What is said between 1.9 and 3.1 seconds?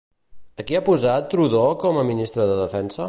a ministre de Defensa?